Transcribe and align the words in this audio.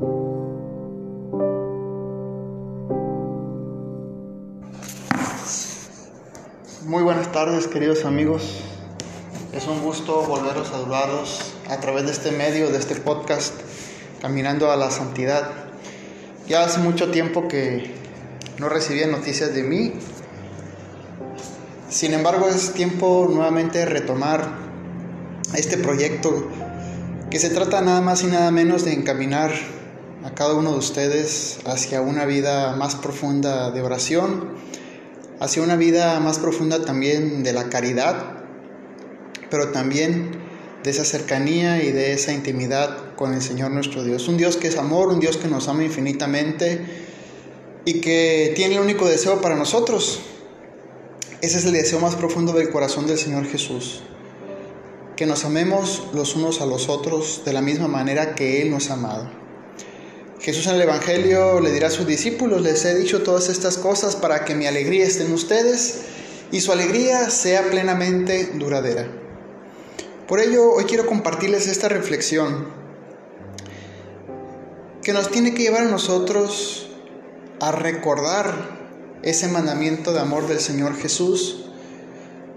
Muy 0.00 0.12
buenas 7.02 7.32
tardes 7.32 7.66
queridos 7.66 8.04
amigos. 8.04 8.60
Es 9.52 9.66
un 9.66 9.82
gusto 9.82 10.22
volver 10.22 10.56
a 10.56 10.64
saludarlos 10.64 11.52
a 11.68 11.78
través 11.78 12.04
de 12.04 12.12
este 12.12 12.30
medio, 12.30 12.70
de 12.70 12.78
este 12.78 12.94
podcast, 12.94 13.54
Caminando 14.22 14.70
a 14.70 14.76
la 14.76 14.92
Santidad. 14.92 15.50
Ya 16.46 16.62
hace 16.62 16.78
mucho 16.78 17.10
tiempo 17.10 17.48
que 17.48 17.92
no 18.58 18.68
recibía 18.68 19.08
noticias 19.08 19.52
de 19.52 19.64
mí. 19.64 19.94
Sin 21.88 22.14
embargo, 22.14 22.46
es 22.48 22.72
tiempo 22.72 23.28
nuevamente 23.28 23.78
de 23.78 23.86
retomar 23.86 24.48
este 25.54 25.76
proyecto 25.76 26.46
que 27.30 27.40
se 27.40 27.50
trata 27.50 27.80
nada 27.80 28.00
más 28.00 28.22
y 28.22 28.28
nada 28.28 28.52
menos 28.52 28.84
de 28.84 28.92
encaminar 28.92 29.50
a 30.24 30.34
cada 30.34 30.54
uno 30.54 30.72
de 30.72 30.78
ustedes 30.78 31.58
hacia 31.64 32.00
una 32.00 32.24
vida 32.24 32.74
más 32.76 32.96
profunda 32.96 33.70
de 33.70 33.82
oración, 33.82 34.54
hacia 35.40 35.62
una 35.62 35.76
vida 35.76 36.18
más 36.20 36.38
profunda 36.38 36.84
también 36.84 37.44
de 37.44 37.52
la 37.52 37.68
caridad, 37.68 38.42
pero 39.50 39.70
también 39.70 40.32
de 40.82 40.90
esa 40.90 41.04
cercanía 41.04 41.82
y 41.82 41.92
de 41.92 42.12
esa 42.12 42.32
intimidad 42.32 43.14
con 43.14 43.34
el 43.34 43.42
Señor 43.42 43.70
nuestro 43.70 44.04
Dios. 44.04 44.28
Un 44.28 44.36
Dios 44.36 44.56
que 44.56 44.68
es 44.68 44.76
amor, 44.76 45.08
un 45.08 45.20
Dios 45.20 45.36
que 45.36 45.48
nos 45.48 45.68
ama 45.68 45.84
infinitamente 45.84 46.84
y 47.84 48.00
que 48.00 48.52
tiene 48.56 48.76
el 48.76 48.80
único 48.80 49.06
deseo 49.06 49.40
para 49.40 49.56
nosotros. 49.56 50.20
Ese 51.40 51.58
es 51.58 51.64
el 51.64 51.72
deseo 51.72 52.00
más 52.00 52.16
profundo 52.16 52.52
del 52.52 52.70
corazón 52.70 53.06
del 53.06 53.18
Señor 53.18 53.46
Jesús. 53.46 54.02
Que 55.16 55.26
nos 55.26 55.44
amemos 55.44 56.08
los 56.12 56.36
unos 56.36 56.60
a 56.60 56.66
los 56.66 56.88
otros 56.88 57.42
de 57.44 57.52
la 57.52 57.60
misma 57.60 57.88
manera 57.88 58.34
que 58.34 58.62
Él 58.62 58.70
nos 58.70 58.90
ha 58.90 58.94
amado. 58.94 59.37
Jesús 60.40 60.68
en 60.68 60.76
el 60.76 60.82
Evangelio 60.82 61.58
le 61.58 61.72
dirá 61.72 61.88
a 61.88 61.90
sus 61.90 62.06
discípulos, 62.06 62.62
les 62.62 62.84
he 62.84 62.94
dicho 62.94 63.22
todas 63.22 63.48
estas 63.48 63.76
cosas 63.76 64.14
para 64.14 64.44
que 64.44 64.54
mi 64.54 64.66
alegría 64.66 65.04
esté 65.04 65.24
en 65.24 65.32
ustedes 65.32 66.02
y 66.52 66.60
su 66.60 66.70
alegría 66.70 67.28
sea 67.30 67.68
plenamente 67.70 68.52
duradera. 68.54 69.08
Por 70.28 70.38
ello, 70.38 70.72
hoy 70.72 70.84
quiero 70.84 71.06
compartirles 71.06 71.66
esta 71.66 71.88
reflexión 71.88 72.68
que 75.02 75.12
nos 75.12 75.30
tiene 75.30 75.54
que 75.54 75.62
llevar 75.62 75.82
a 75.82 75.90
nosotros 75.90 76.88
a 77.60 77.72
recordar 77.72 78.78
ese 79.22 79.48
mandamiento 79.48 80.12
de 80.12 80.20
amor 80.20 80.46
del 80.46 80.60
Señor 80.60 80.96
Jesús, 80.96 81.64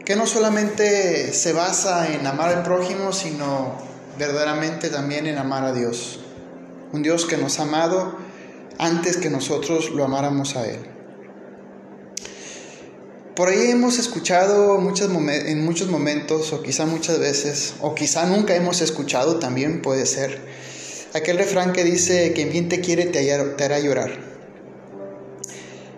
que 0.05 0.15
no 0.15 0.27
solamente 0.27 1.33
se 1.33 1.53
basa 1.53 2.13
en 2.13 2.27
amar 2.27 2.49
al 2.49 2.61
prójimo, 2.61 3.11
sino 3.11 3.75
verdaderamente 4.19 4.89
también 4.89 5.25
en 5.25 5.39
amar 5.39 5.63
a 5.63 5.73
Dios 5.73 6.19
un 6.93 7.03
Dios 7.03 7.25
que 7.25 7.37
nos 7.37 7.59
ha 7.59 7.63
amado 7.63 8.15
antes 8.77 9.17
que 9.17 9.29
nosotros 9.29 9.91
lo 9.91 10.03
amáramos 10.03 10.55
a 10.55 10.65
Él. 10.67 10.79
Por 13.35 13.49
ahí 13.49 13.71
hemos 13.71 13.97
escuchado 13.97 14.77
en 14.77 15.63
muchos 15.63 15.89
momentos, 15.89 16.51
o 16.51 16.61
quizá 16.61 16.85
muchas 16.85 17.19
veces, 17.19 17.75
o 17.79 17.95
quizá 17.95 18.25
nunca 18.25 18.55
hemos 18.55 18.81
escuchado 18.81 19.39
también, 19.39 19.81
puede 19.81 20.05
ser, 20.05 20.41
aquel 21.13 21.37
refrán 21.37 21.71
que 21.71 21.83
dice, 21.83 22.33
quien 22.33 22.51
bien 22.51 22.69
te 22.69 22.81
quiere 22.81 23.05
te 23.05 23.63
hará 23.63 23.79
llorar. 23.79 24.31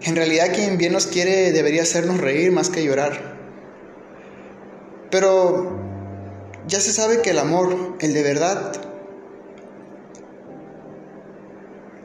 En 0.04 0.16
realidad 0.16 0.54
quien 0.54 0.78
bien 0.78 0.94
nos 0.94 1.08
quiere 1.08 1.52
debería 1.52 1.84
hacernos 1.84 2.20
reír 2.20 2.52
más 2.52 2.70
que 2.70 2.84
llorar. 2.84 3.38
Pero 5.10 5.80
ya 6.68 6.80
se 6.82 6.92
sabe 6.92 7.22
que 7.22 7.32
el 7.32 7.40
amor, 7.40 7.96
el 8.00 8.14
de 8.14 8.24
verdad, 8.24 8.93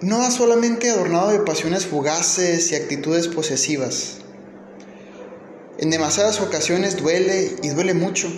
no 0.00 0.18
va 0.18 0.30
solamente 0.30 0.90
adornado 0.90 1.30
de 1.30 1.40
pasiones 1.40 1.86
fugaces 1.86 2.70
y 2.70 2.76
actitudes 2.76 3.26
posesivas. 3.26 4.18
En 5.78 5.90
demasiadas 5.90 6.40
ocasiones 6.40 6.96
duele 6.96 7.56
y 7.62 7.70
duele 7.70 7.94
mucho. 7.94 8.28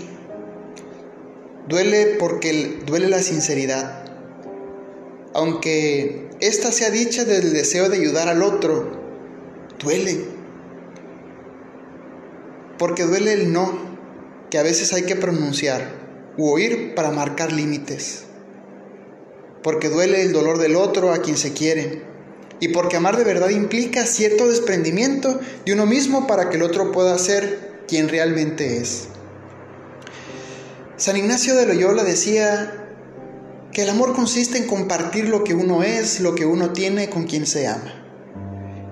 Duele 1.69 2.17
porque 2.19 2.81
duele 2.87 3.09
la 3.09 3.23
sinceridad. 3.23 4.05
Aunque 5.35 6.31
esta 6.41 6.73
sea 6.73 6.91
dicha 6.91 7.25
del 7.25 7.53
deseo 7.53 7.89
de 7.91 7.99
ayudar 7.99 8.29
al 8.29 8.43
otro, 8.43 8.99
duele. 9.79 10.25
Porque 12.79 13.05
duele 13.05 13.35
el 13.35 13.53
no 13.53 13.99
que 14.49 14.59
a 14.59 14.63
veces 14.63 14.95
hay 14.95 15.03
que 15.03 15.15
pronunciar 15.15 16.01
u 16.39 16.49
oír 16.49 16.95
para 16.95 17.11
marcar 17.11 17.53
límites 17.53 18.25
porque 19.63 19.89
duele 19.89 20.23
el 20.23 20.33
dolor 20.33 20.59
del 20.59 20.77
otro 20.77 21.13
a 21.13 21.19
quien 21.19 21.37
se 21.37 21.53
quiere, 21.53 22.03
y 22.61 22.69
porque 22.69 22.97
amar 22.97 23.17
de 23.17 23.25
verdad 23.25 23.49
implica 23.49 24.07
cierto 24.07 24.49
desprendimiento 24.49 25.41
de 25.65 25.73
uno 25.73 25.87
mismo 25.87 26.27
para 26.27 26.51
que 26.51 26.57
el 26.57 26.63
otro 26.63 26.93
pueda 26.93 27.17
ser 27.19 27.85
quien 27.89 28.09
realmente 28.09 28.79
es. 28.79 29.09
San 30.97 31.17
Ignacio 31.17 31.55
de 31.55 31.67
Loyola 31.67 32.05
decía 32.05 32.81
que 33.73 33.83
el 33.83 33.91
amor 33.91 34.15
consiste 34.15 34.59
en 34.59 34.67
compartir 34.67 35.29
lo 35.29 35.45
que 35.45 35.55
uno 35.55 35.83
es, 35.83 36.21
lo 36.21 36.35
que 36.35 36.45
uno 36.45 36.73
tiene 36.73 37.09
con 37.09 37.25
quien 37.25 37.47
se 37.47 37.67
ama. 37.67 37.95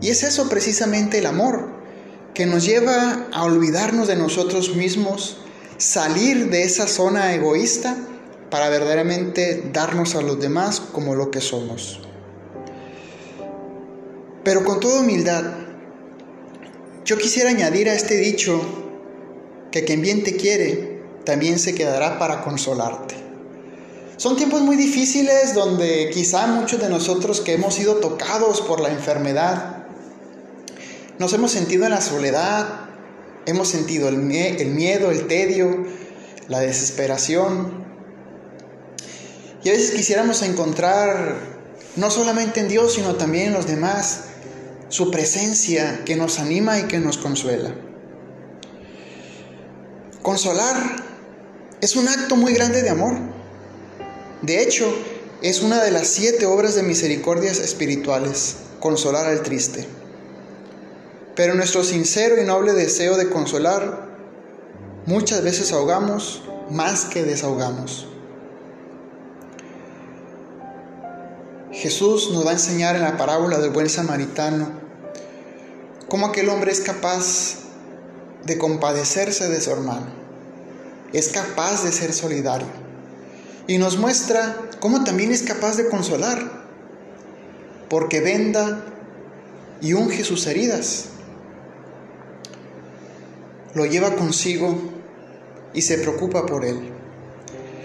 Y 0.01 0.09
es 0.09 0.23
eso 0.23 0.49
precisamente 0.49 1.19
el 1.19 1.27
amor, 1.27 1.69
que 2.33 2.47
nos 2.47 2.65
lleva 2.65 3.27
a 3.33 3.45
olvidarnos 3.45 4.09
de 4.09 4.17
nosotros 4.17 4.77
mismos, 4.77 5.39
salir 5.77 6.49
de 6.51 6.63
esa 6.63 6.87
zona 6.87 7.35
egoísta 7.35 7.97
para 8.51 8.69
verdaderamente 8.69 9.71
darnos 9.73 10.15
a 10.15 10.23
los 10.23 10.41
demás 10.41 10.81
como 10.81 11.15
lo 11.15 11.31
que 11.31 11.41
somos. 11.41 12.01
Pero 14.45 14.65
con 14.65 14.81
toda 14.81 15.01
humildad, 15.01 15.45
yo 17.05 17.19
quisiera 17.19 17.51
añadir 17.51 17.89
a 17.89 17.95
este 17.95 18.17
dicho 18.17 18.61
que 19.71 19.85
quien 19.85 20.01
bien 20.01 20.25
te 20.25 20.37
quiere, 20.37 21.03
también 21.25 21.59
se 21.59 21.75
quedará 21.75 22.19
para 22.19 22.43
consolarte. 22.43 23.15
Son 24.17 24.37
tiempos 24.37 24.63
muy 24.63 24.77
difíciles 24.77 25.55
donde 25.55 26.11
quizá 26.13 26.47
muchos 26.47 26.81
de 26.81 26.89
nosotros 26.89 27.41
que 27.41 27.53
hemos 27.53 27.75
sido 27.75 27.97
tocados 27.97 28.61
por 28.63 28.81
la 28.81 28.89
enfermedad, 28.89 29.87
nos 31.19 31.33
hemos 31.33 31.51
sentido 31.51 31.85
en 31.85 31.91
la 31.91 32.01
soledad, 32.01 32.89
hemos 33.47 33.69
sentido 33.69 34.09
el, 34.09 34.19
miedo, 34.19 35.11
el 35.11 35.27
tedio, 35.27 35.85
la 36.47 36.61
desesperación, 36.61 37.88
y 39.65 39.69
a 39.69 39.73
veces 39.73 39.91
quisiéramos 39.91 40.43
encontrar, 40.43 41.37
no 41.97 42.11
solamente 42.11 42.61
en 42.61 42.69
Dios, 42.69 42.95
sino 42.95 43.17
también 43.17 43.49
en 43.49 43.53
los 43.55 43.67
demás, 43.67 44.25
su 44.89 45.11
presencia 45.11 46.05
que 46.05 46.17
nos 46.17 46.39
anima 46.39 46.79
y 46.79 46.85
que 46.85 46.99
nos 46.99 47.19
consuela. 47.19 47.75
Consolar 50.23 50.77
es 51.81 51.97
un 51.97 52.09
acto 52.09 52.37
muy 52.37 52.53
grande 52.53 52.83
de 52.83 52.91
amor. 52.91 53.15
De 54.43 54.63
hecho, 54.63 54.95
es 55.43 55.63
una 55.63 55.83
de 55.83 55.91
las 55.91 56.09
siete 56.09 56.47
obras 56.47 56.75
de 56.75 56.83
misericordias 56.83 57.59
espirituales, 57.59 58.57
consolar 58.81 59.27
al 59.27 59.43
triste. 59.43 59.87
Pero 61.35 61.55
nuestro 61.55 61.85
sincero 61.85 62.41
y 62.41 62.45
noble 62.45 62.73
deseo 62.73 63.17
de 63.17 63.31
consolar, 63.31 64.09
muchas 65.07 65.43
veces 65.43 65.73
ahogamos 65.73 66.43
más 66.71 67.05
que 67.05 67.23
desahogamos. 67.23 68.09
Jesús 71.79 72.31
nos 72.33 72.45
va 72.45 72.51
a 72.51 72.55
enseñar 72.55 72.97
en 72.97 73.03
la 73.03 73.17
parábola 73.17 73.59
del 73.59 73.71
buen 73.71 73.89
samaritano 73.89 74.69
cómo 76.09 76.27
aquel 76.27 76.49
hombre 76.49 76.73
es 76.73 76.81
capaz 76.81 77.61
de 78.45 78.59
compadecerse 78.59 79.49
de 79.49 79.61
su 79.61 79.71
hermano, 79.71 80.07
es 81.13 81.29
capaz 81.29 81.85
de 81.85 81.93
ser 81.93 82.13
solidario 82.13 82.67
y 83.69 83.79
nos 83.79 83.97
muestra 83.97 84.57
cómo 84.81 85.05
también 85.05 85.31
es 85.31 85.43
capaz 85.43 85.77
de 85.77 85.89
consolar, 85.89 86.67
porque 87.89 88.21
venda 88.21 88.85
y 89.81 89.93
unge 89.93 90.25
sus 90.25 90.49
heridas, 90.49 91.11
lo 93.75 93.87
lleva 93.87 94.17
consigo 94.17 94.77
y 95.75 95.83
se 95.83 95.99
preocupa 95.99 96.45
por 96.45 96.65
él. 96.65 96.98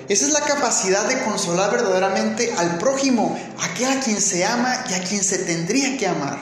Esa 0.09 0.25
es 0.25 0.33
la 0.33 0.41
capacidad 0.41 1.07
de 1.07 1.23
consolar 1.23 1.71
verdaderamente 1.71 2.53
al 2.57 2.77
prójimo, 2.77 3.39
aquel 3.61 3.97
a 3.97 4.01
quien 4.01 4.19
se 4.19 4.45
ama 4.45 4.83
y 4.89 4.93
a 4.93 5.03
quien 5.03 5.23
se 5.23 5.37
tendría 5.39 5.97
que 5.97 6.07
amar, 6.07 6.37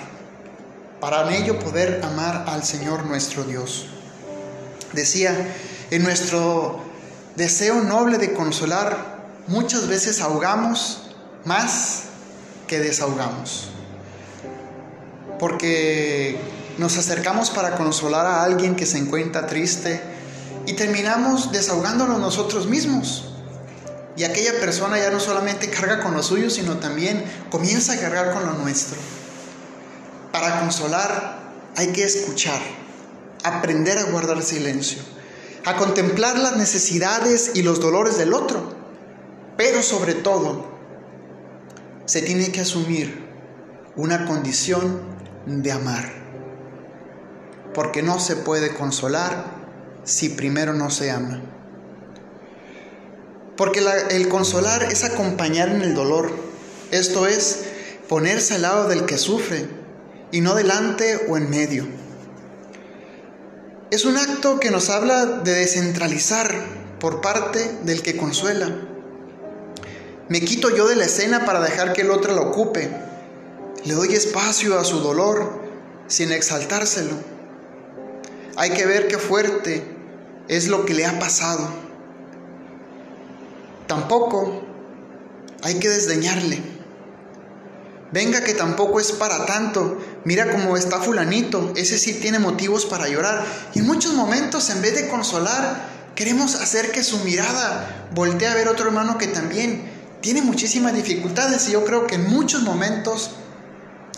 para 1.00 1.28
en 1.28 1.44
ello 1.44 1.60
poder 1.60 2.02
amar 2.04 2.46
al 2.48 2.63
Señor 2.63 3.06
nuestro 3.06 3.44
Dios. 3.44 3.86
Decía, 4.94 5.36
en 5.92 6.04
nuestro 6.04 6.81
deseo 7.36 7.81
noble 7.81 8.18
de 8.18 8.34
consolar, 8.34 9.22
muchas 9.48 9.88
veces 9.88 10.22
ahogamos 10.22 11.04
más 11.46 12.04
que 12.68 12.80
desahogamos. 12.80 13.69
Porque 15.40 16.40
nos 16.78 16.98
acercamos 16.98 17.52
para 17.52 17.75
consolar 17.75 18.25
a 18.25 18.44
alguien 18.44 18.75
que 18.75 18.86
se 18.86 18.98
encuentra 18.98 19.46
triste 19.46 20.02
y 20.66 20.74
terminamos 20.74 21.52
desahogándonos 21.52 22.19
nosotros 22.19 22.68
mismos. 22.68 23.31
Y 24.22 24.24
aquella 24.24 24.60
persona 24.60 25.00
ya 25.00 25.10
no 25.10 25.20
solamente 25.20 25.72
carga 25.72 26.00
con 26.00 26.14
lo 26.14 26.22
suyo, 26.22 26.52
sino 26.52 26.78
también 26.78 27.26
comienza 27.50 27.94
a 27.94 27.98
cargar 27.98 28.32
con 28.32 28.46
lo 28.46 28.54
nuestro. 28.54 29.00
Para 30.32 30.60
consolar 30.60 31.40
hay 31.76 31.88
que 31.88 32.04
escuchar, 32.04 32.62
aprender 33.44 33.98
a 33.98 34.04
guardar 34.12 34.44
silencio, 34.44 35.02
a 35.66 35.76
contemplar 35.76 36.38
las 36.38 36.56
necesidades 36.56 37.54
y 37.56 37.64
los 37.64 37.80
dolores 37.80 38.20
del 38.20 38.36
otro, 38.36 38.76
pero 39.58 39.82
sobre 39.82 40.14
todo 40.14 40.68
se 42.06 42.22
tiene 42.22 42.52
que 42.52 42.62
asumir 42.62 43.28
una 43.96 44.28
condición 44.28 45.02
de 45.48 45.72
amar, 45.72 46.14
porque 47.74 48.04
no 48.04 48.20
se 48.20 48.36
puede 48.36 48.76
consolar 48.76 49.46
si 50.04 50.30
primero 50.30 50.74
no 50.74 50.92
se 50.92 51.10
ama. 51.10 51.42
Porque 53.62 53.86
el 54.10 54.28
consolar 54.28 54.81
es 54.92 55.04
acompañar 55.04 55.69
en 55.69 55.84
el 55.84 55.94
dolor, 55.94 56.31
esto 56.90 57.28
es, 57.28 57.60
ponerse 58.10 58.56
al 58.56 58.63
lado 58.63 58.88
del 58.88 59.06
que 59.06 59.19
sufre 59.19 59.68
y 60.31 60.42
no 60.42 60.56
delante 60.56 61.28
o 61.30 61.38
en 61.38 61.48
medio. 61.48 61.88
Es 63.92 64.04
un 64.04 64.18
acto 64.18 64.60
que 64.60 64.72
nos 64.72 64.90
habla 64.90 65.28
de 65.28 65.54
descentralizar 65.54 66.56
por 67.00 67.22
parte 67.22 67.78
del 67.84 68.02
que 68.02 68.18
consuela. 68.18 68.75
Me 70.28 70.42
quito 70.42 70.75
yo 70.75 70.88
de 70.88 70.96
la 70.96 71.06
escena 71.06 71.46
para 71.46 71.62
dejar 71.62 71.94
que 71.94 72.02
el 72.02 72.10
otro 72.10 72.34
la 72.34 72.42
ocupe. 72.42 72.90
Le 73.86 73.94
doy 73.94 74.16
espacio 74.16 74.80
a 74.80 74.84
su 74.84 75.02
dolor 75.02 75.62
sin 76.08 76.31
exaltárselo. 76.31 77.13
Hay 78.56 78.72
que 78.72 78.88
ver 78.88 79.08
qué 79.08 79.19
fuerte 79.19 79.84
es 80.48 80.68
lo 80.68 80.84
que 80.84 80.96
le 80.96 81.06
ha 81.06 81.19
pasado 81.19 81.91
Tampoco 83.92 84.64
hay 85.64 85.78
que 85.78 85.90
desdeñarle. 85.90 86.64
Venga 88.14 88.40
que 88.40 88.54
tampoco 88.54 89.02
es 89.02 89.12
para 89.12 89.46
tanto. 89.46 89.98
Mira 90.24 90.50
cómo 90.50 90.78
está 90.78 91.02
fulanito. 91.02 91.74
Ese 91.76 91.98
sí 91.98 92.14
tiene 92.14 92.40
motivos 92.40 92.86
para 92.86 93.10
llorar. 93.10 93.46
Y 93.74 93.80
en 93.80 93.88
muchos 93.88 94.14
momentos, 94.14 94.70
en 94.70 94.82
vez 94.82 94.96
de 94.96 95.10
consolar, 95.10 95.90
queremos 96.16 96.56
hacer 96.56 96.94
que 96.94 97.04
su 97.04 97.18
mirada 97.26 98.08
voltee 98.16 98.48
a 98.48 98.56
ver 98.56 98.70
otro 98.70 98.86
hermano 98.86 99.18
que 99.18 99.28
también 99.28 99.84
tiene 100.22 100.42
muchísimas 100.42 100.94
dificultades. 100.94 101.68
Y 101.68 101.74
yo 101.74 101.84
creo 101.84 102.08
que 102.08 102.16
en 102.16 102.30
muchos 102.30 102.62
momentos 102.62 103.32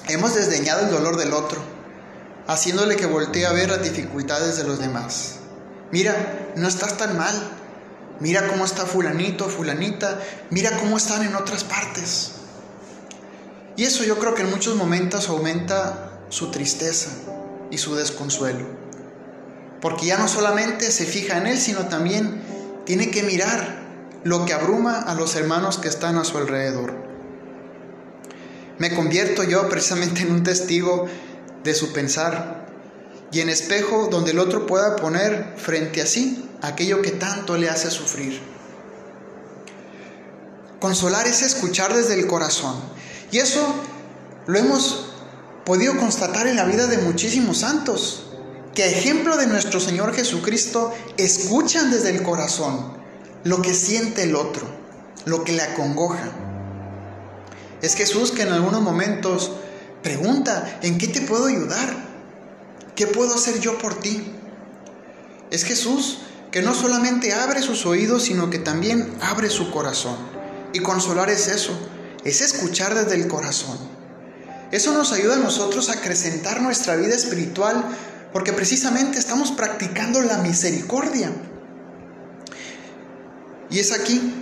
hemos 0.08 0.36
desdeñado 0.36 0.81
el 0.81 0.92
dolor 0.92 1.18
del 1.18 1.34
otro, 1.34 1.60
haciéndole 2.46 2.96
que 2.96 3.08
voltee 3.08 3.48
a 3.48 3.54
ver 3.54 3.72
las 3.72 3.81
dificultades 3.81 4.56
de 4.56 4.66
los 4.66 4.78
demás. 4.78 5.38
Mira, 5.92 6.52
no 6.56 6.68
estás 6.68 6.96
tan 6.96 7.18
mal 7.18 7.62
mira 8.19 8.48
cómo 8.48 8.65
está 8.65 8.86
fulanito, 8.86 9.50
fulanita, 9.50 10.19
mira 10.50 10.77
cómo 10.77 10.98
están 10.98 11.24
en 11.24 11.36
otras 11.36 11.63
partes. 11.63 12.31
Y 13.75 13.83
eso 13.83 14.04
yo 14.04 14.19
creo 14.19 14.36
que 14.36 14.44
en 14.44 14.51
muchos 14.51 14.75
momentos 14.75 15.30
aumenta 15.30 16.12
su 16.30 16.51
tristeza 16.51 17.12
y 17.71 17.77
su 17.77 17.95
desconsuelo. 17.95 18.65
Porque 19.81 20.06
ya 20.06 20.18
no 20.18 20.27
solamente 20.27 20.92
se 20.92 21.06
fija 21.06 21.38
en 21.38 21.48
él, 21.48 21.60
sino 21.60 21.88
también 21.88 22.42
tiene 22.86 23.10
que 23.12 23.24
mirar 23.24 23.81
lo 24.24 24.45
que 24.45 24.54
abruma 24.54 25.00
a 25.00 25.16
los 25.16 25.36
hermanos 25.36 25.77
que 25.77 25.89
están 25.89 26.18
a 26.18 26.24
su 26.24 26.38
alrededor. 26.38 26.94
Me 28.77 28.95
convierto 28.95 29.44
yo 29.44 29.68
precisamente 29.69 30.21
en 30.21 30.31
un 30.31 30.44
testigo 30.44 31.07
de 31.63 31.74
su 31.74 31.94
pensar 31.94 32.73
y 33.33 33.41
en 33.41 33.50
espejo 33.50 34.07
donde 34.12 34.31
el 34.31 34.39
otro 34.39 34.68
pueda 34.68 34.95
poner 34.95 35.56
frente 35.57 36.01
a 36.01 36.06
sí 36.06 36.47
aquello 36.62 37.01
que 37.01 37.12
tanto 37.12 37.57
le 37.57 37.68
hace 37.68 37.89
sufrir. 37.89 38.39
Consolar 40.80 41.25
es 41.27 41.41
escuchar 41.41 41.95
desde 41.95 42.13
el 42.13 42.27
corazón. 42.27 42.75
Y 43.31 43.39
eso 43.39 43.74
lo 44.45 44.59
hemos 44.59 45.07
podido 45.65 45.97
constatar 45.97 46.45
en 46.45 46.56
la 46.56 46.65
vida 46.65 46.85
de 46.85 47.00
muchísimos 47.00 47.59
santos, 47.59 48.27
que 48.75 48.83
a 48.83 48.88
ejemplo 48.88 49.35
de 49.35 49.47
nuestro 49.47 49.80
Señor 49.80 50.13
Jesucristo 50.13 50.94
escuchan 51.18 51.89
desde 51.89 52.12
el 52.12 52.21
corazón 52.21 52.94
lo 53.44 53.62
que 53.62 53.74
siente 53.74 54.24
el 54.24 54.35
otro, 54.35 54.68
lo 55.25 55.44
que 55.44 55.53
le 55.53 55.63
acongoja. 55.63 56.31
Es 57.81 57.95
Jesús 57.95 58.31
que 58.31 58.44
en 58.44 58.53
algunos 58.53 58.81
momentos 58.81 59.51
pregunta, 60.03 60.80
¿en 60.83 60.97
qué 60.97 61.07
te 61.07 61.21
puedo 61.21 61.47
ayudar? 61.47 62.12
¿Qué 62.95 63.07
puedo 63.07 63.34
hacer 63.34 63.60
yo 63.60 63.78
por 63.80 63.95
ti? 63.95 64.24
Es 65.50 65.63
Jesús 65.63 66.19
que 66.51 66.62
no 66.62 66.75
solamente 66.75 67.34
abre 67.34 67.63
sus 67.63 67.88
oídos, 67.88 68.24
sino 68.24 68.51
que 68.51 68.60
también 68.60 69.16
abre 69.22 69.50
su 69.50 69.72
corazón. 69.72 70.16
Y 70.72 70.80
consolar 70.80 71.31
es 71.31 71.48
eso, 71.48 71.72
es 72.24 72.42
escuchar 72.42 72.94
desde 72.94 73.16
el 73.16 73.28
corazón. 73.28 73.78
Eso 74.72 74.94
nos 74.94 75.12
ayuda 75.12 75.36
a 75.36 75.40
nosotros 75.40 75.90
a 75.90 75.94
acrecentar 75.94 76.62
nuestra 76.62 76.95
vida 76.95 77.16
espiritual 77.16 77.84
porque 78.31 78.54
precisamente 78.54 79.18
estamos 79.18 79.51
practicando 79.51 80.22
la 80.22 80.38
misericordia. 80.38 81.31
Y 83.72 83.80
es 83.80 83.92
aquí 83.92 84.34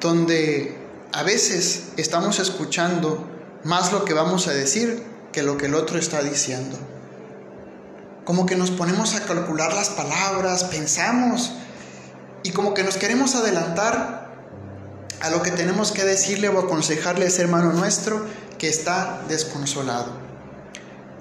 donde 0.00 0.76
a 1.12 1.22
veces 1.22 1.84
estamos 1.96 2.38
escuchando 2.38 3.26
más 3.64 3.92
lo 3.92 4.04
que 4.04 4.12
vamos 4.12 4.48
a 4.48 4.52
decir 4.52 5.02
que 5.32 5.42
lo 5.42 5.56
que 5.56 5.66
el 5.66 5.74
otro 5.74 5.98
está 5.98 6.22
diciendo 6.22 6.78
como 8.24 8.46
que 8.46 8.56
nos 8.56 8.70
ponemos 8.70 9.14
a 9.14 9.24
calcular 9.24 9.72
las 9.74 9.90
palabras, 9.90 10.64
pensamos 10.64 11.52
y 12.42 12.50
como 12.50 12.74
que 12.74 12.84
nos 12.84 12.96
queremos 12.96 13.34
adelantar 13.34 14.30
a 15.20 15.30
lo 15.30 15.42
que 15.42 15.50
tenemos 15.50 15.92
que 15.92 16.04
decirle 16.04 16.48
o 16.48 16.58
aconsejarle 16.58 17.24
a 17.24 17.28
ese 17.28 17.42
hermano 17.42 17.72
nuestro 17.72 18.24
que 18.58 18.68
está 18.68 19.22
desconsolado. 19.28 20.12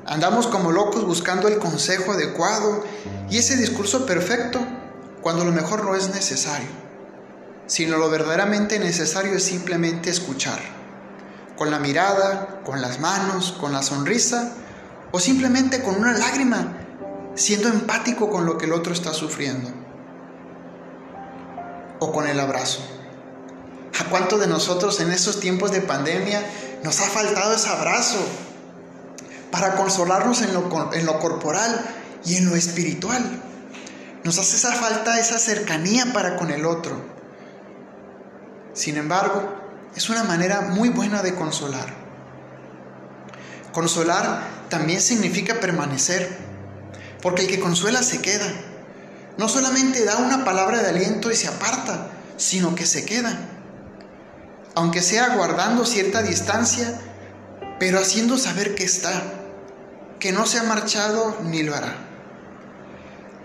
Andamos 0.06 0.48
como 0.48 0.72
locos 0.72 1.06
buscando 1.06 1.48
el 1.48 1.60
consejo 1.60 2.12
adecuado 2.12 2.84
y 3.30 3.38
ese 3.38 3.56
discurso 3.56 4.06
perfecto 4.06 4.60
cuando 5.22 5.46
lo 5.46 5.52
mejor 5.52 5.86
no 5.86 5.96
es 5.96 6.14
necesario, 6.14 6.70
sino 7.68 7.98
lo 7.98 8.10
verdaderamente 8.10 8.80
necesario 8.80 9.34
es 9.34 9.44
simplemente 9.44 10.10
escuchar, 10.10 10.60
con 11.56 11.70
la 11.70 11.78
mirada, 11.78 12.62
con 12.66 12.82
las 12.82 13.00
manos, 13.00 13.56
con 13.60 13.72
la 13.72 13.84
sonrisa 13.84 14.54
o 15.12 15.20
simplemente 15.20 15.84
con 15.84 15.96
una 15.96 16.14
lágrima 16.14 16.81
siendo 17.36 17.70
empático 17.70 18.30
con 18.30 18.46
lo 18.46 18.58
que 18.58 18.66
el 18.66 18.74
otro 18.74 18.94
está 18.94 19.14
sufriendo. 19.14 19.70
O 22.00 22.12
con 22.12 22.28
el 22.28 22.40
abrazo. 22.40 22.82
¿A 24.00 24.10
cuánto 24.10 24.38
de 24.38 24.48
nosotros 24.48 25.00
en 25.00 25.12
estos 25.12 25.40
tiempos 25.40 25.72
de 25.72 25.82
pandemia 25.82 26.44
nos 26.84 27.00
ha 27.00 27.06
faltado 27.06 27.54
ese 27.54 27.70
abrazo 27.70 28.18
para 29.52 29.76
consolarnos 29.76 30.42
en 30.42 30.54
lo, 30.54 30.94
en 30.94 31.06
lo 31.06 31.20
corporal 31.20 31.86
y 32.26 32.38
en 32.38 32.50
lo 32.50 32.56
espiritual? 32.56 33.24
Nos 34.24 34.38
hace 34.38 34.56
esa 34.56 34.74
falta 34.74 35.20
esa 35.20 35.40
cercanía 35.40 36.14
para 36.14 36.38
con 36.38 36.52
el 36.52 36.66
otro. 36.66 37.02
Sin 38.74 38.98
embargo, 38.98 39.56
es 39.96 40.10
una 40.10 40.24
manera 40.24 40.62
muy 40.62 40.90
buena 40.90 41.22
de 41.22 41.36
consolar. 41.36 41.94
Consolar 43.74 44.42
también 44.70 45.02
significa 45.02 45.60
permanecer 45.60 46.51
porque 47.22 47.44
el 47.44 47.48
que 47.48 47.60
consuela 47.60 48.04
se 48.04 48.22
queda. 48.22 48.48
No 49.38 49.48
solamente 49.48 50.04
da 50.06 50.18
una 50.18 50.44
palabra 50.44 50.82
de 50.82 50.90
aliento 50.90 51.32
y 51.32 51.36
se 51.36 51.48
aparta, 51.48 52.10
sino 52.38 52.76
que 52.76 52.86
se 52.86 53.06
queda. 53.06 53.38
Aunque 54.76 55.02
sea 55.02 55.36
guardando 55.36 55.86
cierta 55.86 56.22
distancia, 56.22 57.00
pero 57.80 58.00
haciendo 58.00 58.38
saber 58.38 58.76
que 58.76 58.84
está, 58.84 59.12
que 60.20 60.32
no 60.32 60.46
se 60.46 60.60
ha 60.60 60.64
marchado 60.64 61.38
ni 61.44 61.64
lo 61.64 61.76
hará. 61.76 61.96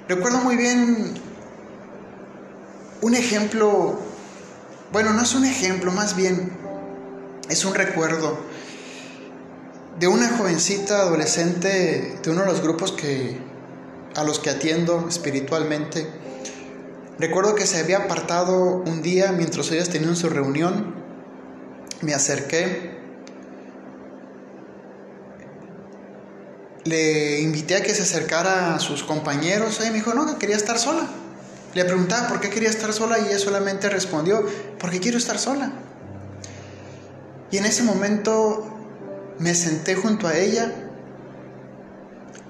Recuerdo 0.09 0.38
muy 0.38 0.56
bien 0.56 1.14
un 3.00 3.14
ejemplo, 3.14 4.00
bueno, 4.92 5.12
no 5.12 5.23
es 5.23 5.35
un 5.35 5.45
ejemplo, 5.45 5.90
más 5.90 6.14
bien 6.16 6.52
es 7.49 7.64
un 7.64 7.75
recuerdo 7.75 8.38
de 9.99 10.09
una 10.09 10.28
jovencita 10.37 11.00
adolescente 11.00 12.18
de 12.23 12.30
uno 12.30 12.42
de 12.42 12.47
los 12.47 12.61
grupos 12.61 12.92
que 12.92 13.38
a 14.16 14.25
los 14.25 14.38
que 14.38 14.50
atiendo 14.50 15.06
espiritualmente. 15.08 16.08
Recuerdo 17.18 17.54
que 17.54 17.66
se 17.66 17.78
había 17.78 17.99
apartado 17.99 18.82
un 18.87 19.02
día 19.02 19.32
mientras 19.32 19.70
ellas 19.70 19.90
tenían 19.90 20.16
su 20.16 20.28
reunión. 20.28 20.94
Me 22.00 22.14
acerqué. 22.14 22.96
Le 26.85 27.40
invité 27.40 27.76
a 27.76 27.82
que 27.82 27.94
se 27.94 28.02
acercara 28.02 28.75
a 28.75 28.80
sus 28.80 29.02
compañeros. 29.02 29.80
Y 29.85 29.90
me 29.90 29.96
dijo, 29.96 30.14
no, 30.14 30.26
que 30.26 30.37
quería 30.37 30.56
estar 30.56 30.78
sola. 30.78 31.06
Le 31.75 31.85
preguntaba 31.85 32.28
por 32.28 32.40
qué 32.40 32.49
quería 32.49 32.70
estar 32.70 32.92
sola 32.94 33.18
y 33.18 33.26
ella 33.26 33.38
solamente 33.38 33.90
respondió, 33.90 34.46
porque 34.78 34.99
quiero 34.99 35.18
estar 35.18 35.38
sola. 35.38 35.73
Y 37.50 37.58
en 37.58 37.66
ese 37.66 37.82
momento 37.82 38.66
me 39.38 39.54
senté 39.54 39.94
junto 39.94 40.26
a 40.26 40.38
ella 40.38 40.85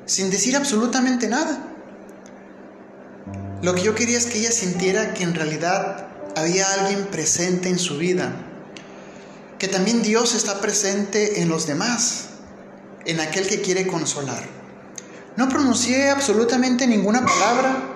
sin 0.07 0.31
decir 0.31 0.57
absolutamente 0.57 1.29
nada. 1.29 1.59
Lo 3.63 3.75
que 3.75 3.83
yo 3.83 3.95
quería 3.95 4.19
es 4.19 4.27
que 4.27 4.39
ella 4.39 4.53
sintiera 4.53 5.15
que 5.15 5.25
en 5.25 5.35
realidad 5.35 6.07
había 6.37 6.71
alguien 6.73 7.07
presente 7.07 7.69
en 7.69 7.79
su 7.79 7.99
vida, 7.99 8.33
que 9.59 9.69
también 9.69 10.03
Dios 10.03 10.35
está 10.35 10.61
presente 10.61 11.41
en 11.41 11.49
los 11.49 11.67
demás, 11.67 12.27
en 13.05 13.21
aquel 13.21 13.47
que 13.49 13.61
quiere 13.61 13.87
consolar. 13.87 14.43
No 15.37 15.49
pronuncié 15.49 16.11
absolutamente 16.11 16.87
ninguna 16.87 17.25
palabra, 17.25 17.95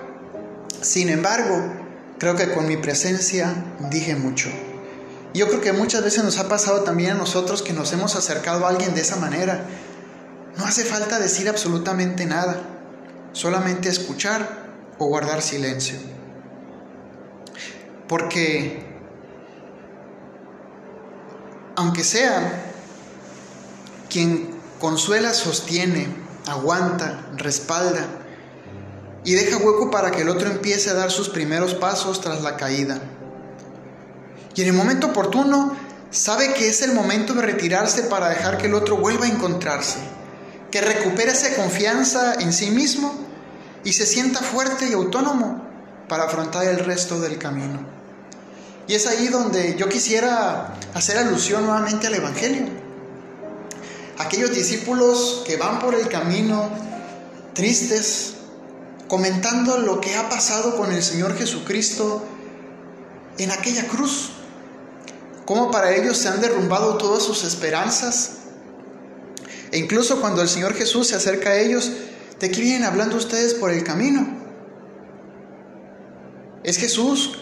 sin 0.81 1.09
embargo, 1.09 1.73
creo 2.17 2.35
que 2.35 2.51
con 2.51 2.67
mi 2.67 2.77
presencia 2.77 3.53
dije 3.91 4.15
mucho. 4.15 4.49
Yo 5.33 5.47
creo 5.47 5.61
que 5.61 5.73
muchas 5.73 6.03
veces 6.03 6.23
nos 6.23 6.39
ha 6.39 6.49
pasado 6.49 6.81
también 6.81 7.11
a 7.11 7.15
nosotros 7.15 7.61
que 7.61 7.71
nos 7.71 7.93
hemos 7.93 8.15
acercado 8.15 8.65
a 8.65 8.69
alguien 8.69 8.93
de 8.95 9.01
esa 9.01 9.15
manera. 9.15 9.65
No 10.57 10.65
hace 10.65 10.83
falta 10.83 11.19
decir 11.19 11.49
absolutamente 11.49 12.25
nada, 12.25 12.61
solamente 13.33 13.89
escuchar 13.89 14.65
o 14.97 15.05
guardar 15.05 15.41
silencio. 15.41 15.97
Porque 18.07 18.85
aunque 21.75 22.03
sea 22.03 22.73
quien 24.09 24.49
consuela, 24.79 25.33
sostiene, 25.33 26.07
aguanta, 26.47 27.29
respalda 27.37 28.05
y 29.23 29.33
deja 29.33 29.57
hueco 29.57 29.91
para 29.91 30.11
que 30.11 30.21
el 30.21 30.29
otro 30.29 30.49
empiece 30.49 30.89
a 30.89 30.95
dar 30.95 31.11
sus 31.11 31.29
primeros 31.29 31.75
pasos 31.75 32.21
tras 32.21 32.41
la 32.41 32.57
caída. 32.57 32.99
Y 34.55 34.61
en 34.61 34.67
el 34.67 34.73
momento 34.73 35.07
oportuno 35.07 35.75
sabe 36.09 36.53
que 36.53 36.67
es 36.67 36.81
el 36.81 36.93
momento 36.93 37.33
de 37.33 37.43
retirarse 37.43 38.03
para 38.03 38.29
dejar 38.29 38.57
que 38.57 38.67
el 38.67 38.73
otro 38.73 38.97
vuelva 38.97 39.25
a 39.25 39.29
encontrarse, 39.29 39.99
que 40.71 40.81
recupere 40.81 41.31
esa 41.31 41.55
confianza 41.55 42.35
en 42.35 42.53
sí 42.53 42.71
mismo 42.71 43.13
y 43.83 43.93
se 43.93 44.05
sienta 44.05 44.39
fuerte 44.39 44.87
y 44.87 44.93
autónomo 44.93 45.61
para 46.07 46.23
afrontar 46.23 46.65
el 46.65 46.79
resto 46.79 47.19
del 47.19 47.37
camino. 47.37 47.79
Y 48.87 48.95
es 48.95 49.07
ahí 49.07 49.27
donde 49.27 49.75
yo 49.75 49.87
quisiera 49.89 50.73
hacer 50.93 51.17
alusión 51.17 51.65
nuevamente 51.65 52.07
al 52.07 52.15
Evangelio. 52.15 52.67
Aquellos 54.17 54.53
discípulos 54.53 55.43
que 55.45 55.57
van 55.57 55.79
por 55.79 55.95
el 55.95 56.07
camino 56.07 56.69
tristes, 57.53 58.33
comentando 59.07 59.77
lo 59.77 59.99
que 59.99 60.15
ha 60.15 60.29
pasado 60.29 60.77
con 60.77 60.91
el 60.91 61.03
Señor 61.03 61.37
Jesucristo 61.37 62.23
en 63.37 63.51
aquella 63.51 63.87
cruz. 63.87 64.31
Cómo 65.45 65.71
para 65.71 65.95
ellos 65.95 66.17
se 66.17 66.29
han 66.29 66.41
derrumbado 66.41 66.97
todas 66.97 67.23
sus 67.23 67.43
esperanzas. 67.43 68.40
E 69.71 69.77
incluso 69.77 70.19
cuando 70.19 70.41
el 70.41 70.49
Señor 70.49 70.73
Jesús 70.73 71.07
se 71.07 71.15
acerca 71.15 71.51
a 71.51 71.57
ellos, 71.57 71.91
¿de 72.39 72.51
qué 72.51 72.61
vienen 72.61 72.83
hablando 72.83 73.15
ustedes 73.15 73.53
por 73.53 73.71
el 73.71 73.83
camino? 73.83 74.27
Es 76.63 76.77
Jesús 76.77 77.39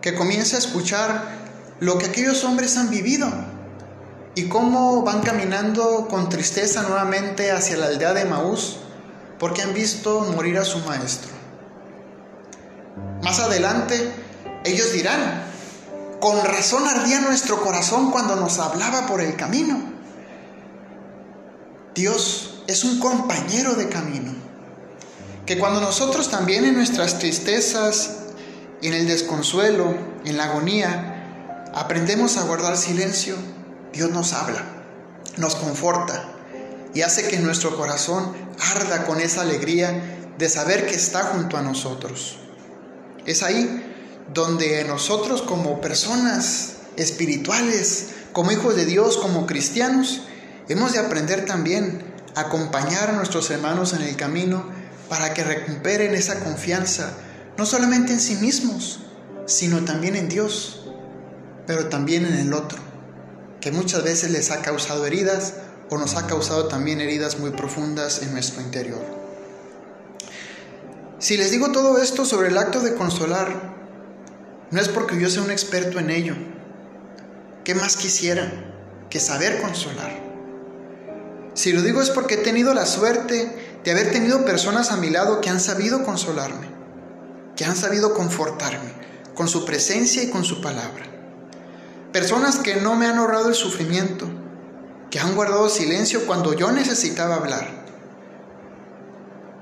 que 0.00 0.14
comience 0.14 0.56
a 0.56 0.58
escuchar 0.58 1.40
lo 1.78 1.98
que 1.98 2.06
aquellos 2.06 2.42
hombres 2.44 2.76
han 2.76 2.90
vivido 2.90 3.28
y 4.34 4.48
cómo 4.48 5.02
van 5.02 5.20
caminando 5.20 6.08
con 6.08 6.28
tristeza 6.28 6.82
nuevamente 6.82 7.52
hacia 7.52 7.76
la 7.76 7.86
aldea 7.86 8.14
de 8.14 8.24
Maús 8.24 8.78
porque 9.38 9.62
han 9.62 9.74
visto 9.74 10.20
morir 10.34 10.58
a 10.58 10.64
su 10.64 10.78
maestro. 10.80 11.30
Más 13.22 13.40
adelante, 13.40 14.12
ellos 14.64 14.92
dirán, 14.92 15.44
con 16.20 16.42
razón 16.44 16.86
ardía 16.86 17.20
nuestro 17.20 17.62
corazón 17.62 18.10
cuando 18.10 18.36
nos 18.36 18.58
hablaba 18.58 19.06
por 19.06 19.20
el 19.20 19.36
camino. 19.36 19.89
Dios 21.94 22.62
es 22.66 22.84
un 22.84 22.98
compañero 23.00 23.74
de 23.74 23.88
camino, 23.88 24.32
que 25.46 25.58
cuando 25.58 25.80
nosotros 25.80 26.30
también 26.30 26.64
en 26.64 26.76
nuestras 26.76 27.18
tristezas 27.18 28.20
en 28.82 28.94
el 28.94 29.06
desconsuelo, 29.06 29.94
en 30.24 30.36
la 30.36 30.44
agonía, 30.44 31.70
aprendemos 31.74 32.36
a 32.36 32.44
guardar 32.44 32.76
silencio, 32.76 33.36
Dios 33.92 34.10
nos 34.10 34.32
habla, 34.32 34.64
nos 35.36 35.56
conforta 35.56 36.32
y 36.94 37.02
hace 37.02 37.28
que 37.28 37.38
nuestro 37.38 37.76
corazón 37.76 38.32
arda 38.74 39.04
con 39.04 39.20
esa 39.20 39.42
alegría 39.42 40.18
de 40.38 40.48
saber 40.48 40.86
que 40.86 40.94
está 40.94 41.24
junto 41.24 41.56
a 41.56 41.62
nosotros. 41.62 42.38
Es 43.26 43.42
ahí 43.42 43.84
donde 44.32 44.84
nosotros 44.84 45.42
como 45.42 45.80
personas 45.80 46.74
espirituales, 46.96 48.08
como 48.32 48.52
hijos 48.52 48.76
de 48.76 48.86
Dios, 48.86 49.18
como 49.18 49.46
cristianos, 49.46 50.22
hemos 50.72 50.92
de 50.92 51.00
aprender 51.00 51.46
también 51.46 52.02
a 52.34 52.42
acompañar 52.42 53.10
a 53.10 53.12
nuestros 53.12 53.50
hermanos 53.50 53.92
en 53.92 54.02
el 54.02 54.16
camino 54.16 54.64
para 55.08 55.34
que 55.34 55.42
recuperen 55.42 56.14
esa 56.14 56.38
confianza, 56.40 57.12
no 57.58 57.66
solamente 57.66 58.12
en 58.12 58.20
sí 58.20 58.36
mismos, 58.36 59.00
sino 59.46 59.84
también 59.84 60.14
en 60.14 60.28
Dios, 60.28 60.84
pero 61.66 61.88
también 61.88 62.24
en 62.24 62.34
el 62.34 62.52
otro, 62.54 62.78
que 63.60 63.72
muchas 63.72 64.04
veces 64.04 64.30
les 64.30 64.52
ha 64.52 64.62
causado 64.62 65.06
heridas 65.06 65.54
o 65.90 65.98
nos 65.98 66.14
ha 66.14 66.28
causado 66.28 66.68
también 66.68 67.00
heridas 67.00 67.40
muy 67.40 67.50
profundas 67.50 68.22
en 68.22 68.32
nuestro 68.32 68.62
interior. 68.62 69.02
Si 71.18 71.36
les 71.36 71.50
digo 71.50 71.72
todo 71.72 71.98
esto 71.98 72.24
sobre 72.24 72.48
el 72.48 72.58
acto 72.58 72.80
de 72.80 72.94
consolar, 72.94 73.74
no 74.70 74.80
es 74.80 74.88
porque 74.88 75.20
yo 75.20 75.28
sea 75.28 75.42
un 75.42 75.50
experto 75.50 75.98
en 75.98 76.10
ello. 76.10 76.34
¿Qué 77.64 77.74
más 77.74 77.96
quisiera 77.96 78.52
que 79.10 79.18
saber 79.18 79.60
consolar? 79.60 80.29
Si 81.60 81.72
lo 81.72 81.82
digo 81.82 82.00
es 82.00 82.08
porque 82.08 82.36
he 82.36 82.38
tenido 82.38 82.72
la 82.72 82.86
suerte 82.86 83.80
de 83.84 83.90
haber 83.90 84.12
tenido 84.12 84.46
personas 84.46 84.92
a 84.92 84.96
mi 84.96 85.10
lado 85.10 85.42
que 85.42 85.50
han 85.50 85.60
sabido 85.60 86.04
consolarme 86.04 86.70
que 87.60 87.66
han 87.66 87.76
sabido 87.76 88.14
confortarme 88.14 88.90
con 89.34 89.46
su 89.46 89.66
presencia 89.66 90.22
y 90.22 90.30
con 90.30 90.44
su 90.44 90.62
palabra. 90.62 91.04
Personas 92.10 92.56
que 92.56 92.76
no 92.76 92.96
me 92.96 93.06
han 93.06 93.18
ahorrado 93.18 93.50
el 93.50 93.54
sufrimiento, 93.54 94.26
que 95.10 95.20
han 95.20 95.34
guardado 95.34 95.68
silencio 95.68 96.26
cuando 96.26 96.54
yo 96.54 96.72
necesitaba 96.72 97.34
hablar. 97.34 97.68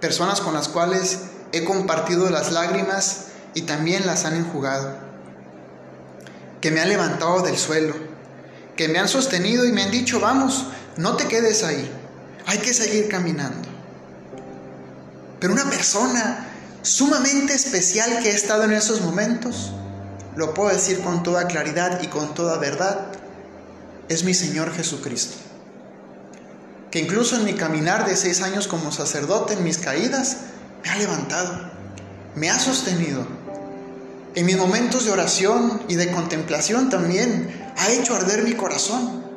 Personas 0.01 0.41
con 0.41 0.55
las 0.55 0.69
cuales 0.69 1.23
he 1.51 1.65
compartido 1.65 2.31
las 2.31 2.53
lágrimas 2.53 3.31
y 3.55 3.63
también 3.63 4.07
las 4.07 4.25
han 4.25 4.37
enjugado. 4.37 4.97
Que 6.61 6.71
me 6.71 6.81
han 6.81 6.89
levantado 6.89 7.43
del 7.43 7.59
suelo, 7.59 7.97
que 8.77 8.87
me 8.87 9.01
han 9.01 9.09
sostenido 9.09 9.65
y 9.65 9.73
me 9.73 9.83
han 9.83 9.91
dicho, 9.91 10.21
vamos, 10.21 10.67
no 10.99 11.17
te 11.17 11.29
quedes 11.29 11.63
ahí, 11.63 11.89
hay 12.47 12.59
que 12.59 12.75
seguir 12.75 13.09
caminando. 13.09 13.69
Pero 15.39 15.53
una 15.53 15.71
persona 15.71 16.49
sumamente 16.83 17.55
especial 17.55 18.19
que 18.21 18.31
he 18.31 18.35
estado 18.35 18.65
en 18.65 18.73
esos 18.73 19.01
momentos, 19.01 19.73
lo 20.35 20.55
puedo 20.55 20.71
decir 20.71 21.01
con 21.01 21.23
toda 21.23 21.47
claridad 21.47 22.03
y 22.03 22.09
con 22.09 22.35
toda 22.35 22.59
verdad, 22.59 23.13
es 24.09 24.25
mi 24.25 24.35
Señor 24.35 24.75
Jesucristo. 24.75 25.37
Que 26.91 26.99
incluso 26.99 27.37
en 27.37 27.45
mi 27.45 27.55
caminar 27.55 28.05
de 28.05 28.17
seis 28.17 28.43
años 28.43 28.67
como 28.67 28.91
sacerdote, 28.91 29.55
en 29.55 29.63
mis 29.63 29.79
caídas, 29.79 30.39
me 30.83 30.91
ha 30.91 30.97
levantado, 30.97 31.71
me 32.35 32.51
ha 32.51 32.59
sostenido. 32.59 33.25
En 34.35 34.47
mis 34.47 34.57
momentos 34.57 35.05
de 35.05 35.13
oración 35.13 35.81
y 35.87 35.95
de 35.95 36.11
contemplación 36.11 36.91
también 36.91 37.73
ha 37.77 37.89
hecho 37.91 38.17
arder 38.17 38.43
mi 38.43 38.55
corazón, 38.55 39.28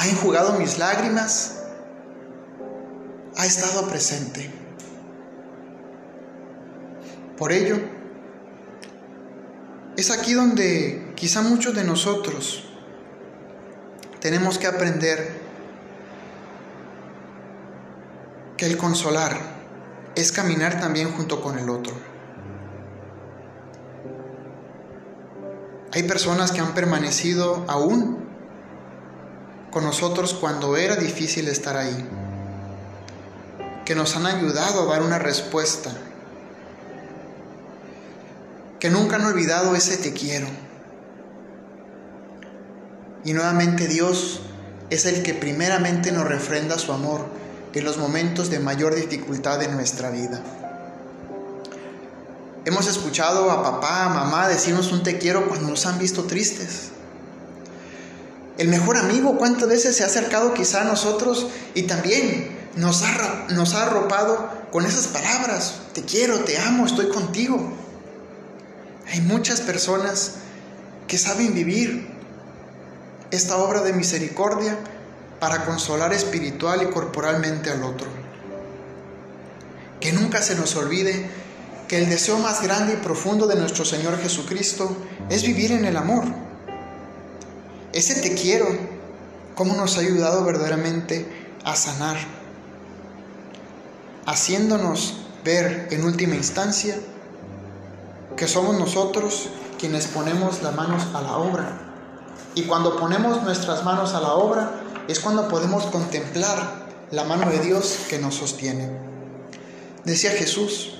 ha 0.00 0.08
enjugado 0.08 0.54
mis 0.54 0.78
lágrimas, 0.78 1.58
ha 3.36 3.44
estado 3.44 3.86
presente. 3.86 4.50
Por 7.36 7.52
ello, 7.52 7.76
es 9.98 10.10
aquí 10.10 10.32
donde 10.32 11.12
quizá 11.16 11.42
muchos 11.42 11.74
de 11.74 11.84
nosotros 11.84 12.64
tenemos 14.20 14.56
que 14.56 14.68
aprender 14.68 15.38
que 18.56 18.64
el 18.64 18.78
consolar 18.78 19.38
es 20.14 20.32
caminar 20.32 20.80
también 20.80 21.12
junto 21.12 21.42
con 21.42 21.58
el 21.58 21.68
otro. 21.68 21.92
Hay 25.92 26.04
personas 26.04 26.52
que 26.52 26.60
han 26.60 26.72
permanecido 26.72 27.66
aún 27.68 28.29
con 29.70 29.84
nosotros 29.84 30.34
cuando 30.34 30.76
era 30.76 30.96
difícil 30.96 31.48
estar 31.48 31.76
ahí, 31.76 32.08
que 33.84 33.94
nos 33.94 34.16
han 34.16 34.26
ayudado 34.26 34.82
a 34.82 34.92
dar 34.92 35.02
una 35.02 35.18
respuesta 35.18 35.90
que 38.80 38.90
nunca 38.90 39.16
han 39.16 39.26
olvidado 39.26 39.76
ese 39.76 39.98
te 39.98 40.12
quiero. 40.12 40.46
Y 43.24 43.34
nuevamente 43.34 43.86
Dios 43.86 44.40
es 44.88 45.04
el 45.04 45.22
que 45.22 45.34
primeramente 45.34 46.10
nos 46.10 46.26
refrenda 46.26 46.78
su 46.78 46.92
amor 46.92 47.26
en 47.74 47.84
los 47.84 47.98
momentos 47.98 48.50
de 48.50 48.58
mayor 48.58 48.94
dificultad 48.94 49.58
de 49.58 49.68
nuestra 49.68 50.10
vida. 50.10 50.40
Hemos 52.64 52.88
escuchado 52.88 53.50
a 53.50 53.62
papá, 53.62 54.06
a 54.06 54.08
mamá 54.08 54.48
decirnos 54.48 54.92
un 54.92 55.02
te 55.02 55.18
quiero 55.18 55.46
cuando 55.48 55.68
nos 55.68 55.86
han 55.86 55.98
visto 55.98 56.24
tristes. 56.24 56.90
El 58.60 58.68
mejor 58.68 58.98
amigo, 58.98 59.38
¿cuántas 59.38 59.70
veces 59.70 59.96
se 59.96 60.02
ha 60.02 60.06
acercado 60.06 60.52
quizá 60.52 60.82
a 60.82 60.84
nosotros 60.84 61.46
y 61.72 61.84
también 61.84 62.58
nos 62.76 63.02
ha, 63.02 63.46
nos 63.48 63.72
ha 63.72 63.84
arropado 63.84 64.50
con 64.70 64.84
esas 64.84 65.06
palabras? 65.06 65.76
Te 65.94 66.02
quiero, 66.02 66.40
te 66.40 66.58
amo, 66.58 66.84
estoy 66.84 67.08
contigo. 67.08 67.72
Hay 69.10 69.22
muchas 69.22 69.62
personas 69.62 70.32
que 71.08 71.16
saben 71.16 71.54
vivir 71.54 72.06
esta 73.30 73.56
obra 73.56 73.80
de 73.80 73.94
misericordia 73.94 74.76
para 75.40 75.64
consolar 75.64 76.12
espiritual 76.12 76.82
y 76.82 76.92
corporalmente 76.92 77.70
al 77.70 77.82
otro. 77.82 78.08
Que 80.00 80.12
nunca 80.12 80.42
se 80.42 80.54
nos 80.54 80.76
olvide 80.76 81.30
que 81.88 81.96
el 81.96 82.10
deseo 82.10 82.38
más 82.38 82.62
grande 82.62 82.92
y 82.92 82.96
profundo 82.96 83.46
de 83.46 83.56
nuestro 83.56 83.86
Señor 83.86 84.18
Jesucristo 84.20 84.94
es 85.30 85.44
vivir 85.44 85.72
en 85.72 85.86
el 85.86 85.96
amor. 85.96 86.49
Ese 87.92 88.20
te 88.20 88.34
quiero, 88.34 88.66
cómo 89.54 89.74
nos 89.74 89.96
ha 89.96 90.00
ayudado 90.00 90.44
verdaderamente 90.44 91.26
a 91.64 91.74
sanar, 91.74 92.16
haciéndonos 94.26 95.16
ver 95.44 95.88
en 95.90 96.04
última 96.04 96.36
instancia 96.36 96.96
que 98.36 98.46
somos 98.46 98.78
nosotros 98.78 99.48
quienes 99.78 100.06
ponemos 100.06 100.62
las 100.62 100.74
manos 100.74 101.02
a 101.14 101.20
la 101.20 101.36
obra. 101.36 101.78
Y 102.54 102.62
cuando 102.64 102.98
ponemos 102.98 103.42
nuestras 103.42 103.84
manos 103.84 104.14
a 104.14 104.20
la 104.20 104.34
obra 104.34 104.82
es 105.08 105.20
cuando 105.20 105.48
podemos 105.48 105.86
contemplar 105.86 106.86
la 107.10 107.24
mano 107.24 107.50
de 107.50 107.58
Dios 107.58 108.06
que 108.08 108.18
nos 108.18 108.36
sostiene. 108.36 108.88
Decía 110.04 110.30
Jesús, 110.30 110.96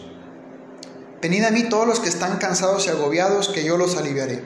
Venid 1.23 1.44
a 1.44 1.50
mí 1.50 1.68
todos 1.68 1.87
los 1.87 2.00
que 2.00 2.09
están 2.09 2.38
cansados 2.38 2.87
y 2.87 2.90
agobiados, 2.90 3.50
que 3.50 3.62
yo 3.62 3.76
los 3.76 3.97
aliviaré. 3.97 4.42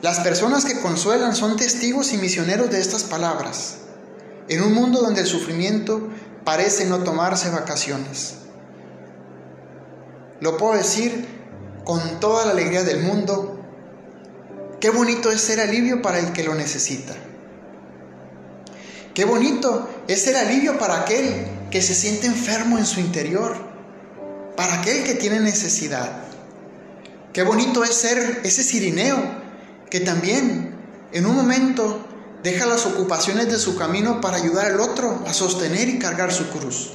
Las 0.00 0.20
personas 0.20 0.64
que 0.64 0.78
consuelan 0.80 1.34
son 1.34 1.56
testigos 1.56 2.12
y 2.12 2.18
misioneros 2.18 2.70
de 2.70 2.80
estas 2.80 3.02
palabras, 3.02 3.78
en 4.48 4.62
un 4.62 4.72
mundo 4.72 5.00
donde 5.00 5.22
el 5.22 5.26
sufrimiento 5.26 6.08
parece 6.44 6.86
no 6.86 7.00
tomarse 7.00 7.50
vacaciones. 7.50 8.34
Lo 10.40 10.56
puedo 10.56 10.74
decir 10.74 11.26
con 11.84 12.20
toda 12.20 12.44
la 12.46 12.52
alegría 12.52 12.84
del 12.84 13.02
mundo, 13.02 13.60
qué 14.80 14.90
bonito 14.90 15.32
es 15.32 15.40
ser 15.40 15.58
alivio 15.58 16.00
para 16.00 16.20
el 16.20 16.32
que 16.32 16.44
lo 16.44 16.54
necesita. 16.54 17.14
Qué 19.14 19.24
bonito 19.24 19.88
es 20.06 20.22
ser 20.22 20.36
alivio 20.36 20.78
para 20.78 21.00
aquel 21.00 21.44
que 21.72 21.82
se 21.82 21.94
siente 21.94 22.28
enfermo 22.28 22.78
en 22.78 22.86
su 22.86 23.00
interior 23.00 23.56
para 24.56 24.74
aquel 24.74 25.02
que 25.02 25.14
tiene 25.14 25.40
necesidad. 25.40 26.24
Qué 27.32 27.42
bonito 27.42 27.82
es 27.82 27.94
ser 27.94 28.40
ese 28.44 28.62
sirineo 28.62 29.37
que 29.90 30.00
también 30.00 30.74
en 31.12 31.26
un 31.26 31.34
momento 31.34 32.04
deja 32.42 32.66
las 32.66 32.86
ocupaciones 32.86 33.50
de 33.50 33.58
su 33.58 33.76
camino 33.76 34.20
para 34.20 34.36
ayudar 34.36 34.66
al 34.66 34.80
otro 34.80 35.24
a 35.26 35.32
sostener 35.32 35.88
y 35.88 35.98
cargar 35.98 36.32
su 36.32 36.48
cruz. 36.50 36.92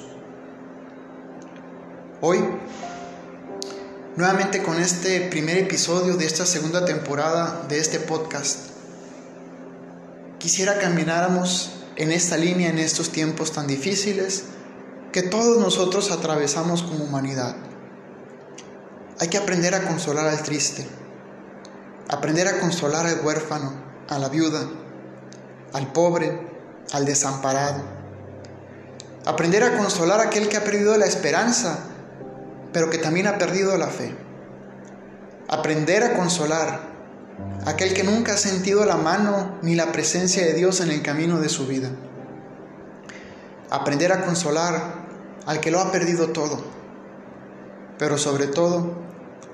Hoy, 2.22 2.40
nuevamente 4.16 4.64
con 4.64 4.80
este 4.80 5.22
primer 5.22 5.58
episodio 5.58 6.16
de 6.16 6.26
esta 6.26 6.46
segunda 6.46 6.86
temporada 6.86 7.66
de 7.68 7.80
este 7.80 8.00
podcast, 8.00 8.70
quisiera 10.40 10.80
camináramos 10.80 11.72
en 11.96 12.12
esta 12.12 12.38
línea 12.38 12.70
en 12.70 12.80
estos 12.80 13.10
tiempos 13.10 13.52
tan 13.52 13.68
difíciles 13.68 14.46
que 15.12 15.22
todos 15.22 15.60
nosotros 15.60 16.12
atravesamos 16.12 16.82
como 16.82 17.04
humanidad. 17.04 17.56
Hay 19.20 19.28
que 19.28 19.38
aprender 19.38 19.76
a 19.76 19.88
consolar 19.88 20.28
al 20.28 20.42
triste, 20.42 20.88
aprender 22.10 22.48
a 22.48 22.60
consolar 22.60 23.06
al 23.06 23.22
huérfano, 23.26 23.74
a 24.10 24.20
la 24.20 24.30
viuda, 24.30 24.68
al 25.74 25.92
pobre, 25.92 26.48
al 26.92 27.06
desamparado. 27.06 27.82
Aprender 29.26 29.64
a 29.64 29.78
consolar 29.78 30.20
a 30.20 30.24
aquel 30.24 30.50
que 30.50 30.58
ha 30.58 30.64
perdido 30.64 30.98
la 30.98 31.06
esperanza, 31.06 31.80
pero 32.74 32.90
que 32.90 32.98
también 32.98 33.28
ha 33.28 33.38
perdido 33.38 33.78
la 33.78 33.88
fe. 33.88 34.14
Aprender 35.48 36.04
a 36.04 36.16
consolar 36.16 36.94
a 37.66 37.70
aquel 37.70 37.94
que 37.94 38.04
nunca 38.04 38.34
ha 38.34 38.38
sentido 38.38 38.86
la 38.86 38.98
mano 38.98 39.58
ni 39.62 39.76
la 39.76 39.92
presencia 39.92 40.46
de 40.46 40.54
Dios 40.54 40.82
en 40.82 40.92
el 40.92 41.02
camino 41.02 41.40
de 41.40 41.50
su 41.50 41.68
vida. 41.68 41.90
Aprender 43.70 44.12
a 44.12 44.26
consolar 44.26 45.04
al 45.46 45.60
que 45.60 45.72
lo 45.72 45.80
ha 45.80 45.92
perdido 45.92 46.28
todo, 46.30 46.64
pero 47.98 48.18
sobre 48.18 48.48
todo 48.48 48.94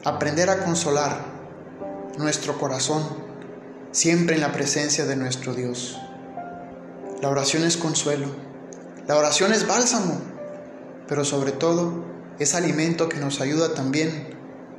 aprender 0.04 0.50
a 0.50 0.64
consolar 0.64 1.39
nuestro 2.18 2.58
corazón 2.58 3.04
siempre 3.92 4.36
en 4.36 4.42
la 4.42 4.52
presencia 4.52 5.06
de 5.06 5.16
nuestro 5.16 5.54
Dios. 5.54 6.00
La 7.22 7.30
oración 7.30 7.64
es 7.64 7.78
consuelo, 7.78 8.28
la 9.08 9.16
oración 9.18 9.54
es 9.54 9.68
bálsamo, 9.68 10.22
pero 11.08 11.26
sobre 11.26 11.52
todo 11.52 12.06
es 12.40 12.56
alimento 12.56 13.10
que 13.10 13.18
nos 13.18 13.42
ayuda 13.42 13.74
también 13.74 14.38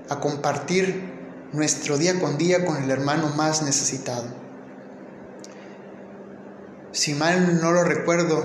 a 0.08 0.20
compartir 0.20 1.02
nuestro 1.52 1.98
día 1.98 2.18
con 2.20 2.38
día 2.38 2.64
con 2.64 2.82
el 2.82 2.90
hermano 2.90 3.28
más 3.36 3.62
necesitado. 3.62 4.24
Si 6.92 7.14
mal 7.14 7.60
no 7.60 7.72
lo 7.72 7.84
recuerdo, 7.84 8.44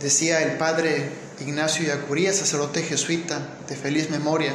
decía 0.00 0.42
el 0.42 0.58
padre 0.58 1.10
Ignacio 1.40 1.86
Yacuría, 1.86 2.32
sacerdote 2.32 2.82
jesuita 2.82 3.40
de 3.68 3.76
feliz 3.76 4.10
memoria, 4.10 4.52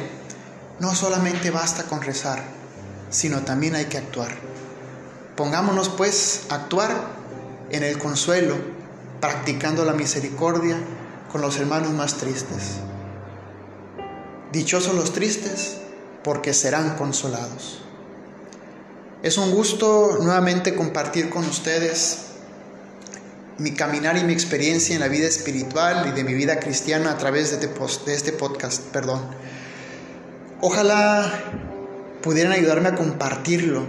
no 0.78 0.94
solamente 0.94 1.50
basta 1.50 1.84
con 1.84 2.02
rezar, 2.02 2.42
sino 3.10 3.42
también 3.42 3.74
hay 3.74 3.86
que 3.86 3.98
actuar. 3.98 4.30
Pongámonos 5.36 5.88
pues 5.90 6.46
a 6.48 6.56
actuar 6.56 6.90
en 7.70 7.82
el 7.82 7.98
consuelo, 7.98 8.56
practicando 9.20 9.84
la 9.84 9.92
misericordia 9.92 10.78
con 11.30 11.40
los 11.40 11.58
hermanos 11.58 11.92
más 11.92 12.16
tristes. 12.16 12.76
Dichosos 14.52 14.94
los 14.94 15.12
tristes, 15.12 15.78
porque 16.22 16.54
serán 16.54 16.96
consolados. 16.96 17.82
Es 19.22 19.38
un 19.38 19.50
gusto 19.50 20.18
nuevamente 20.22 20.74
compartir 20.74 21.30
con 21.30 21.44
ustedes 21.44 22.18
mi 23.58 23.72
caminar 23.72 24.16
y 24.18 24.24
mi 24.24 24.32
experiencia 24.32 24.94
en 24.94 25.00
la 25.00 25.08
vida 25.08 25.26
espiritual 25.26 26.06
y 26.08 26.12
de 26.12 26.24
mi 26.24 26.34
vida 26.34 26.60
cristiana 26.60 27.12
a 27.12 27.18
través 27.18 27.50
de 27.50 27.66
este, 27.66 28.14
este 28.14 28.32
podcast. 28.32 28.82
Perdón. 28.92 29.22
Ojalá 30.60 31.32
pudieran 32.26 32.52
ayudarme 32.52 32.88
a 32.88 32.96
compartirlo 32.96 33.86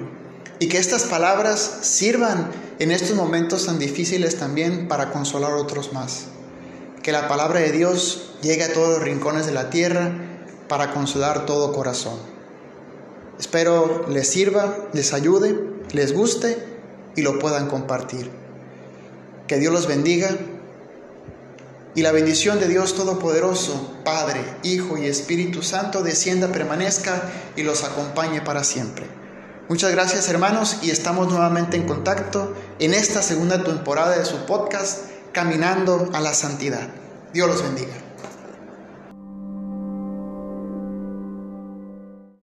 y 0.59 0.69
que 0.69 0.77
estas 0.77 1.05
palabras 1.05 1.79
sirvan 1.81 2.51
en 2.77 2.91
estos 2.91 3.15
momentos 3.15 3.65
tan 3.65 3.79
difíciles 3.79 4.37
también 4.37 4.87
para 4.87 5.11
consolar 5.11 5.53
a 5.53 5.55
otros 5.55 5.91
más. 5.91 6.25
Que 7.01 7.11
la 7.11 7.27
palabra 7.27 7.61
de 7.61 7.71
Dios 7.71 8.35
llegue 8.43 8.63
a 8.63 8.73
todos 8.73 8.89
los 8.89 9.01
rincones 9.01 9.47
de 9.47 9.53
la 9.53 9.71
tierra 9.71 10.11
para 10.67 10.93
consolar 10.93 11.47
todo 11.47 11.73
corazón. 11.73 12.19
Espero 13.39 14.05
les 14.07 14.29
sirva, 14.29 14.87
les 14.93 15.13
ayude, 15.13 15.59
les 15.91 16.13
guste 16.13 16.59
y 17.15 17.23
lo 17.23 17.39
puedan 17.39 17.67
compartir. 17.67 18.29
Que 19.47 19.57
Dios 19.57 19.73
los 19.73 19.87
bendiga 19.87 20.29
y 21.97 22.03
la 22.03 22.11
bendición 22.11 22.59
de 22.59 22.67
Dios 22.67 22.93
Todopoderoso, 22.93 23.97
Padre, 24.05 24.39
Hijo 24.61 24.99
y 24.99 25.07
Espíritu 25.07 25.63
Santo, 25.63 26.03
descienda, 26.03 26.49
permanezca 26.49 27.23
y 27.55 27.63
los 27.63 27.83
acompañe 27.83 28.39
para 28.39 28.63
siempre. 28.63 29.07
Muchas 29.67 29.91
gracias 29.93 30.29
hermanos 30.29 30.77
y 30.83 30.91
estamos 30.91 31.27
nuevamente 31.27 31.75
en 31.75 31.87
contacto 31.87 32.53
en 32.77 32.93
esta 32.93 33.23
segunda 33.23 33.63
temporada 33.63 34.15
de 34.15 34.25
su 34.25 34.45
podcast, 34.45 35.07
Caminando 35.31 36.11
a 36.13 36.19
la 36.19 36.35
Santidad. 36.35 36.87
Dios 37.33 37.47
los 37.47 37.63
bendiga. 37.63 38.06